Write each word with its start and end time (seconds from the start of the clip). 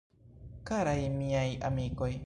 Karaj 0.69 1.05
Miaj 1.19 1.55
Amikoj! 1.71 2.13